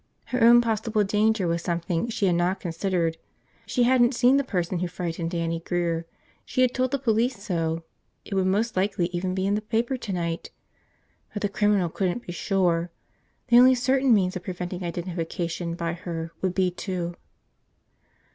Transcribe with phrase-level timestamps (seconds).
[0.25, 3.17] Her own possible danger was something she had not considered.
[3.67, 6.07] She hadn't seen the person who frightened Dannie Grear,
[6.43, 7.83] she had told the police so;
[8.25, 10.49] it would most likely even be in the paper tonight!
[11.33, 12.89] But the criminal couldn't be sure.
[13.49, 17.15] The only certain means of preventing identification by her would be to.